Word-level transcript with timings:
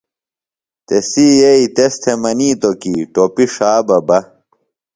تسی 0.87 1.25
یئی 1.39 1.65
تس 1.75 1.93
تھےۡ 2.01 2.19
منِیتوۡ 2.21 2.75
کی 2.81 2.93
ٹوپیۡ 3.13 3.51
ݜا 3.55 3.71
بہ 3.87 3.97
بہ۔ 4.07 4.19